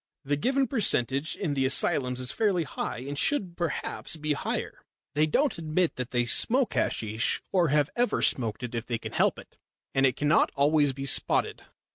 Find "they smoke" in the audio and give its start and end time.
6.09-6.73